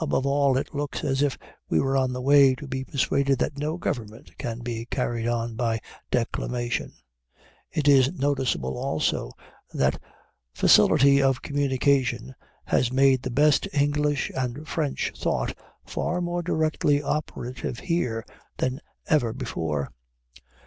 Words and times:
Above 0.00 0.24
all, 0.24 0.56
it 0.56 0.74
looks 0.74 1.04
as 1.04 1.20
if 1.20 1.36
we 1.68 1.78
were 1.78 1.94
on 1.94 2.14
the 2.14 2.22
way 2.22 2.54
to 2.54 2.66
be 2.66 2.84
persuaded 2.84 3.38
that 3.38 3.58
no 3.58 3.76
government 3.76 4.30
can 4.38 4.60
be 4.60 4.86
carried 4.86 5.28
on 5.28 5.56
by 5.56 5.78
declamation. 6.10 6.94
It 7.70 7.86
is 7.86 8.14
noticeable 8.14 8.78
also 8.78 9.32
that 9.74 10.00
facility 10.54 11.20
of 11.20 11.42
communication 11.42 12.34
has 12.64 12.90
made 12.90 13.20
the 13.20 13.30
best 13.30 13.68
English 13.74 14.32
and 14.34 14.66
French 14.66 15.12
thought 15.14 15.54
far 15.84 16.22
more 16.22 16.42
directly 16.42 17.02
operative 17.02 17.78
here 17.80 18.24
than 18.56 18.80
ever 19.08 19.34
before. 19.34 19.90